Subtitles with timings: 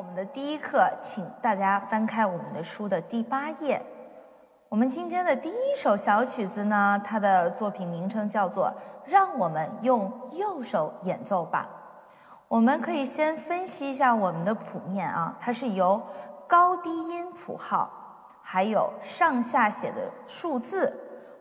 [0.00, 3.78] 我们的第一课，请大家翻开我们的书的第八页。
[4.70, 8.68] 我们今天的第一首小曲子呢，它的作品名称叫做
[9.04, 11.68] 《让我们用右手演奏吧》。
[12.48, 16.00] 我们可以先分析一下我们的谱面啊，它是由
[16.48, 17.90] 高低音谱号，
[18.40, 20.90] 还有上下写的数字，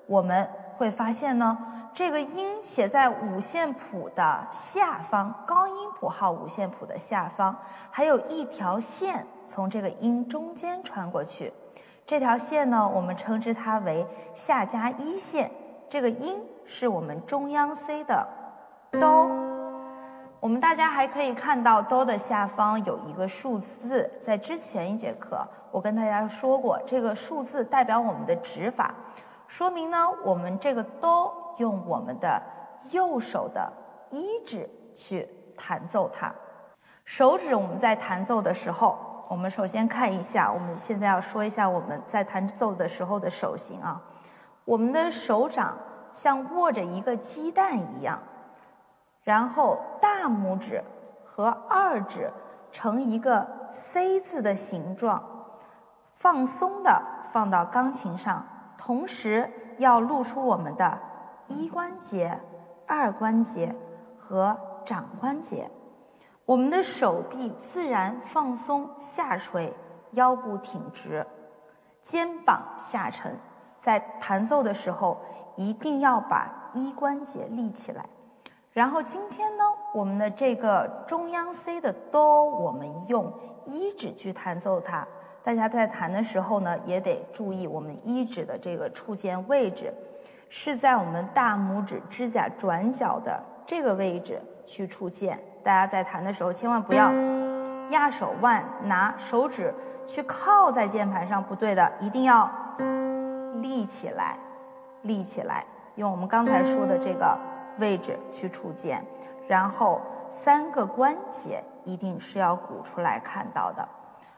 [0.05, 0.45] 我们
[0.77, 1.57] 会发现呢。
[1.99, 7.53] 这个音写在五线谱的下方，高音谱号五线谱的下方，
[7.91, 11.51] 还有一条线从这个音中间穿过去。
[12.05, 15.51] 这条线呢，我们称之它为下加一线。
[15.89, 18.25] 这个音是我们中央 C 的
[18.91, 19.29] 哆。
[20.39, 28.95] 我们大家还可以看到哆的下方有一个数字，在之前一节课我跟大家说过，这个数字代表我们的指法，
[29.49, 31.35] 说明呢我们这个哆。
[31.59, 32.41] 用我们的
[32.91, 33.71] 右手的
[34.09, 36.33] 一指去弹奏它，
[37.05, 44.01] 手指我们在弹奏的时候，我们首先看一下，我们现在要说一下我们在弹奏的时候的手型啊，
[44.65, 45.77] 我们的手掌
[46.13, 48.19] 像握着一个鸡蛋一样，
[49.23, 50.83] 然后大拇指
[51.25, 52.31] 和二指
[52.71, 55.21] 成一个 C 字的形状，
[56.15, 57.01] 放松的
[57.31, 58.43] 放到钢琴上，
[58.77, 61.08] 同时要露出我们的。
[61.49, 62.39] 一关节、
[62.87, 63.75] 二关节
[64.17, 65.69] 和掌关节，
[66.45, 69.73] 我们的手臂自然放松下垂，
[70.11, 71.25] 腰部挺直，
[72.03, 73.37] 肩膀下沉。
[73.81, 75.17] 在弹奏的时候，
[75.55, 78.05] 一定要把一关节立起来。
[78.71, 83.33] 然后今天呢，我们的这个中央 C 的哆，我们用
[83.65, 85.07] 一指去弹奏它。
[85.43, 89.91] 大家在弹的时候呢，也得注意我们一指的这个触键位置。
[90.49, 95.39] 是在我们大拇指指甲转角的这个位置去触键。
[95.63, 97.13] 大家在弹的时候，千万不要
[97.91, 99.73] 压手腕，拿手指
[100.07, 102.49] 去靠在键盘上，不对的，一定要
[103.61, 104.37] 立起来，
[105.03, 105.63] 立起来，
[105.95, 107.37] 用我们刚才说的这个
[107.77, 109.05] 位置去触键。
[109.47, 110.01] 然后
[110.31, 113.87] 三个关节一定是要鼓出来看到的。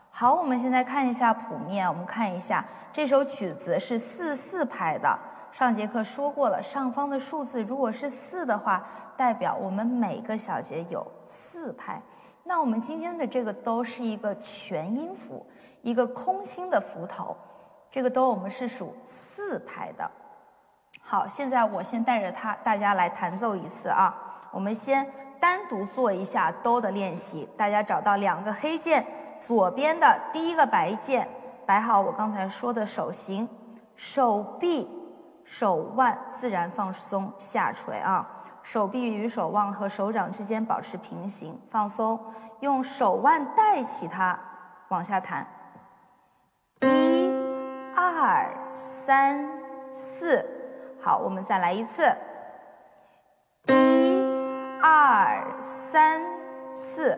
[0.09, 5.17] 好，我们现在看一下谱面，我们看一下这首曲子是四四拍的。
[5.51, 8.83] 上节课说过了，上方的数字如果是四的话，
[9.17, 12.01] 代表我们每个小节有四拍。
[12.43, 15.45] 那我们今天的这个哆是一个全音符，
[15.81, 17.35] 一个空心的符头，
[17.89, 20.09] 这个哆我们是数四拍的。
[21.01, 24.15] 好，现在我先带着它，大家来弹奏一次啊。
[24.51, 25.05] 我们先
[25.39, 29.05] 单独做一下哆的练习，大家找到两个黑键，
[29.41, 31.27] 左边的第一个白键，
[31.65, 33.47] 摆好我刚才说的手型，
[33.95, 35.00] 手臂。
[35.43, 38.27] 手腕自然放松下垂啊，
[38.63, 42.19] 手臂与手腕和手掌之间保持平行，放松，
[42.59, 44.39] 用手腕带起它
[44.89, 45.45] 往下弹。
[46.81, 47.31] 一、
[47.95, 49.47] 二、三、
[49.91, 50.45] 四，
[51.01, 52.03] 好，我们再来一次。
[53.67, 56.21] 一、二、三、
[56.73, 57.17] 四，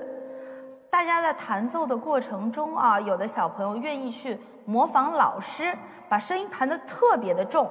[0.89, 5.78] 大家在弹奏的过程中啊，有的小朋友愿意去模仿老师，
[6.09, 7.69] 把声音弹得特别的重。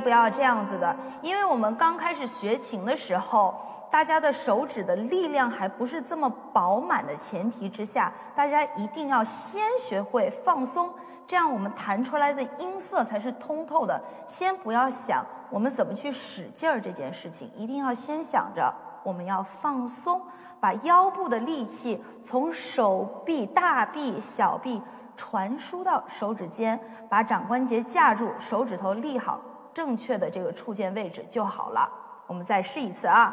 [0.00, 3.54] 不要这样子的，因为我们刚开始学琴的时候，
[3.90, 10.90] 大家的手指的力量还不是这么饱满的前提之下，大家一定要先学会放松，
[11.26, 14.00] 这样我们弹出来的音色才是通透的。
[14.26, 18.72] 先不要想我们怎么去使劲儿这件事情，一定要先想着
[19.02, 20.20] 我们要放松，
[20.60, 24.82] 把腰部的力气从手臂、大臂、小臂。
[25.20, 26.78] 传输到手指尖，
[27.08, 29.40] 把掌关节架住，手指头立好
[29.78, 31.88] 正确的这个触键位置就好了。
[32.26, 33.32] 我们再试一次啊，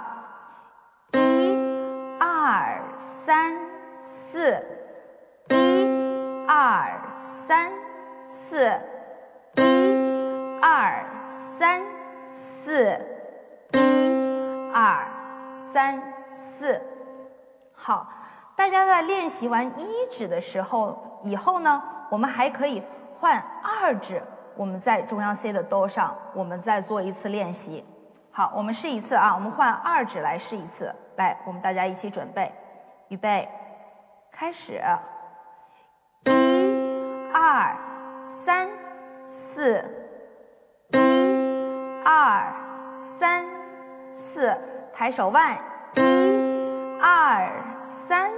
[1.14, 1.58] 一、
[2.20, 3.58] 二、三、
[4.00, 4.56] 四，
[5.50, 7.74] 一、二、三、
[8.28, 8.80] 四，
[9.56, 11.04] 一、二、
[11.58, 11.82] 三、
[12.30, 12.96] 四，
[13.74, 15.04] 一、二、
[15.74, 16.00] 三、
[16.32, 16.80] 四，
[17.74, 18.08] 好。
[18.56, 21.82] 大家在练习完一指的时候，以后呢，
[22.12, 22.84] 我们还可以
[23.20, 24.22] 换二指。
[24.56, 27.86] 我们在中央 C 的哆上，我们再做一次练习。
[28.32, 30.94] 好，我们试一次啊，我们换二指来试一次。
[31.18, 32.52] 来，我们大家一起准备，
[33.10, 33.48] 预备，
[34.32, 34.82] 开始。
[36.26, 37.76] 一、二、
[38.22, 38.70] 三、
[39.26, 39.84] 四，
[40.90, 42.54] 一、二、
[43.20, 43.46] 三、
[44.14, 44.58] 四，
[44.94, 45.58] 抬手腕，
[45.96, 47.52] 一、二、
[48.08, 48.32] 三。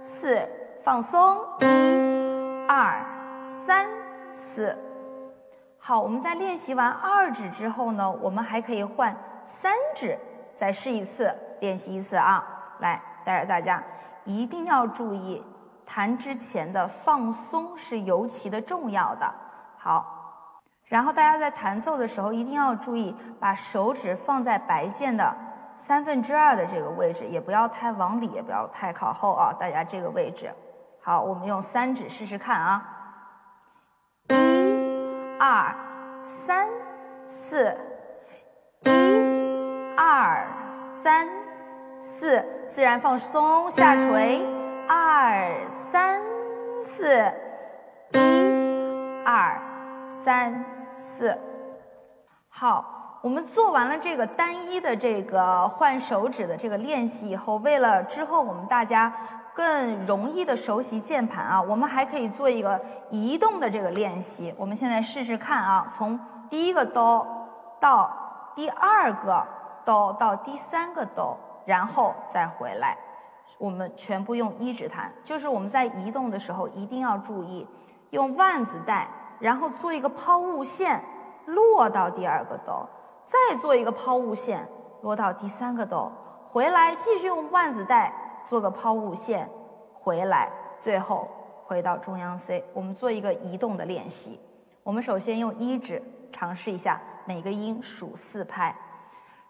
[0.00, 0.48] 四，
[0.82, 3.04] 放松，一、二、
[3.64, 3.86] 三、
[4.32, 4.76] 四。
[5.88, 10.18] 好，我们在练习完二指之后呢，我们还可以换三指，
[10.54, 12.44] 再试一次，练习一次啊，
[12.80, 13.00] 来。
[13.24, 13.82] 带着大家
[14.24, 15.42] 一定要注意
[15.86, 19.34] 弹之前的放松是尤其的重要的。
[19.78, 25.34] 好，然后大家在弹奏的时候一定要注意把手指放在白键的
[25.74, 30.52] 三分之二的这个位置，也不要太往里，也不要太靠后啊，大家这个位置。
[31.02, 32.86] 好，我们用三指试试看啊，
[34.28, 34.34] 一、
[35.38, 35.72] 二、
[36.24, 36.68] 三、
[37.28, 37.72] 四，
[38.82, 40.44] 一、二、
[41.02, 41.28] 三、
[42.00, 44.44] 四，自然放松，下垂，
[44.88, 46.20] 二、三、
[46.82, 47.32] 四，
[48.12, 49.56] 一、二、
[50.04, 50.64] 三、
[50.96, 51.38] 四。
[52.48, 59.12] 好，我们做完了这个单一的这个换手指的这个练习以后，为了之后我们大家。
[59.58, 64.54] 更容易的熟悉键盘啊，我们还可以做一个移动的这个练习。
[64.56, 66.16] 我们现在试试看啊，从
[66.48, 67.26] 第一个哆
[67.80, 68.08] 到
[68.54, 69.44] 第二个
[69.84, 72.96] 哆到第三个哆，然后再回来，
[73.58, 75.12] 我们全部用一指弹。
[75.24, 77.66] 就是我们在移动的时候一定要注意，
[78.10, 79.08] 用腕子带，
[79.40, 81.02] 然后做一个抛物线，
[81.46, 82.88] 落到第二个哆，
[83.26, 84.64] 再做一个抛物线，
[85.02, 86.12] 落到第三个哆，
[86.48, 88.12] 回来继续用腕子带。
[88.48, 89.46] 做个抛物线，
[89.92, 90.50] 回来，
[90.80, 91.28] 最后
[91.66, 92.64] 回到中央 C。
[92.72, 94.40] 我们做一个移动的练习。
[94.82, 96.02] 我们首先用一指
[96.32, 98.74] 尝试一下每个音数四拍，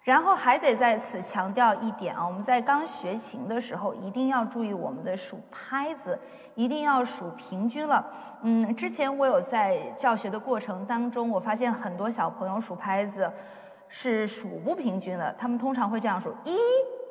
[0.03, 6.19] 然后还得在此强调一点啊，我们在刚学琴的时候一定要注意我们的数拍子，
[6.57, 8.05] 一定要数平均了。
[8.43, 13.31] 嗯，之前我有在教学的过程当中，我发现很多小朋友数拍子
[13.87, 16.59] 是数不平均的，他们通常会这样数一。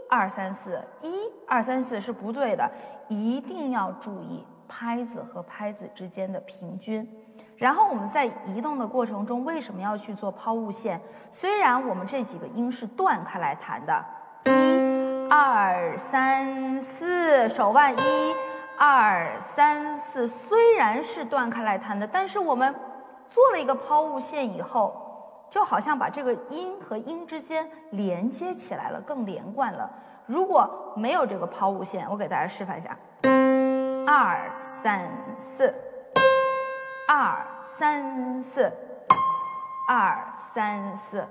[0.10, 2.70] 二三四，一二三四是不对的，
[3.08, 7.10] 一定要注意拍子和拍子之间的平均。
[7.56, 11.02] 然后我们在移动的过程中，为什么要去做抛物线？
[11.32, 14.06] 虽然我们这几个音是断开来弹的，
[14.46, 18.36] 一二三四，手腕一
[18.78, 22.76] 二三四，虽然是断开来弹的，但是我们
[23.30, 25.04] 做了一个抛物线以后。
[25.50, 29.90] 就好像把这个音和音之间连接起来了，更连贯了。
[30.28, 32.96] 如果没有这个抛物线，我给大家示范一下：
[34.06, 35.74] 二三四，
[37.08, 38.70] 二三四，
[39.88, 40.22] 二
[40.54, 41.26] 三四，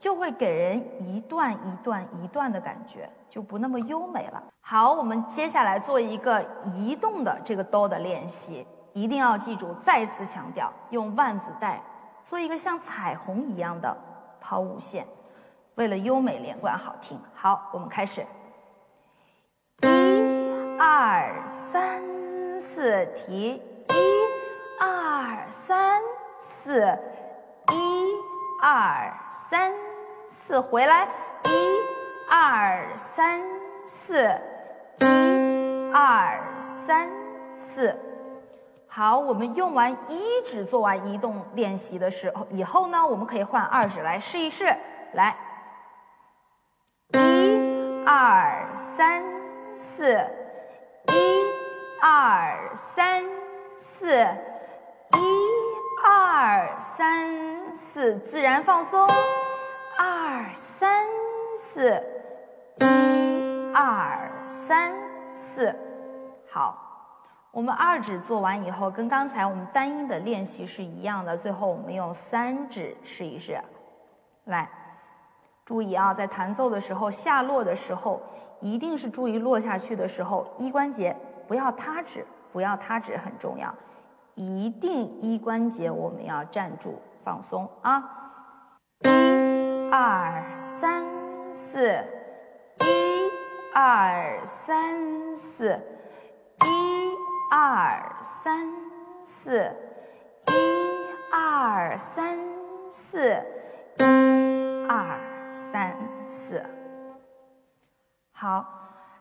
[0.00, 4.42] 就会给人一段一段一段的感觉，就不那么优美了。
[4.60, 11.80] 好，我们接下来做一个移动的这个哆的练习，一定要记住，再次强调，用腕子带。
[12.24, 13.96] 做一个像彩虹一样的
[14.40, 15.06] 抛物线，
[15.76, 17.16] 为了优美连贯好听。
[17.32, 18.24] 好，我们开始，
[20.82, 22.00] 二、三、
[22.58, 23.62] 四，提，一、
[24.80, 26.00] 二、三、
[26.38, 26.98] 四，
[27.70, 28.14] 一、
[28.62, 29.74] 二、三、
[30.30, 31.06] 四，回来，
[31.44, 31.50] 一、
[32.30, 33.42] 二、三、
[33.84, 34.24] 四，
[35.00, 37.10] 一、二、三、
[37.58, 37.94] 四。
[38.88, 44.74] 好，我们用完一指做完移动练习的时候，以后呢，我们可以换二指来试一试。
[45.12, 45.36] 来，
[47.12, 49.22] 一、二、三、
[49.74, 50.18] 四，
[52.02, 53.22] 二、三、
[53.76, 55.20] 四，一、
[56.02, 59.06] 二、三、四，自然放松。
[59.98, 61.04] 二、三、
[61.54, 62.02] 四，
[62.80, 64.94] 一、二、三、
[65.34, 65.74] 四，
[66.50, 66.86] 好。
[67.52, 71.36] 我们二指做完以后，跟刚才我们单音的练习是一样的。
[71.36, 73.60] 最后我们用三指试一试，
[74.44, 74.70] 来，
[75.66, 78.22] 注意啊，在弹奏的时候，下落的时候，
[78.60, 81.14] 一定是注意落下去的时候，一关节
[81.50, 83.74] 不要塌指，不要塌指很重要，
[84.36, 87.98] 一定一关节我们要站住放松啊，
[89.00, 91.04] 一、二、三、
[91.52, 91.88] 四，
[92.78, 95.76] 一、二、三、四，
[96.60, 97.10] 一。
[97.52, 98.72] 二三
[99.24, 99.76] 四，
[100.46, 100.52] 一
[101.32, 102.38] 二三
[102.88, 103.44] 四，
[103.98, 105.18] 一二
[105.52, 105.96] 三
[106.28, 106.62] 四。
[108.30, 108.64] 好，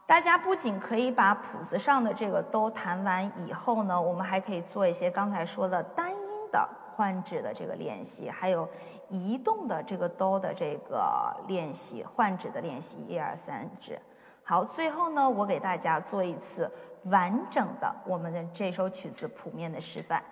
[0.10, 6.18] 大家不仅可以把谱子上的这个都弹完以后呢，我们还可以做一些刚才说的单音
[6.51, 8.68] 的换指的这个练习，还有
[9.10, 14.00] 移动的这个哆的这个练习，换指的练习，一二三指。
[14.44, 16.68] 好，最后呢，我给大家做一次
[17.04, 20.24] 完整的我们的这首曲子谱面的示范。